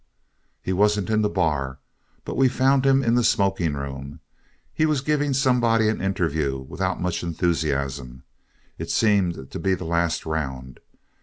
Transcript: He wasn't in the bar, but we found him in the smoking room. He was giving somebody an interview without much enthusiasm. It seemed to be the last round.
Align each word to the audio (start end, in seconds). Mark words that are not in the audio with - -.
He 0.63 0.73
wasn't 0.73 1.11
in 1.11 1.21
the 1.21 1.29
bar, 1.29 1.77
but 2.25 2.35
we 2.35 2.47
found 2.49 2.87
him 2.87 3.03
in 3.03 3.13
the 3.13 3.23
smoking 3.23 3.75
room. 3.75 4.19
He 4.73 4.87
was 4.87 5.01
giving 5.01 5.31
somebody 5.31 5.89
an 5.89 6.01
interview 6.01 6.57
without 6.57 6.99
much 6.99 7.21
enthusiasm. 7.21 8.23
It 8.79 8.89
seemed 8.89 9.51
to 9.51 9.59
be 9.59 9.75
the 9.75 9.85
last 9.85 10.25
round. 10.25 10.79